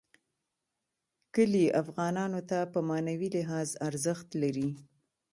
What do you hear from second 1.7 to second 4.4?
افغانانو ته په معنوي لحاظ ارزښت